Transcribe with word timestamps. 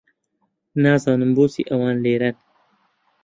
نازانم 0.81 1.31
بۆچی 1.35 1.67
ئەوان 1.69 1.97
لێرەن. 2.03 2.35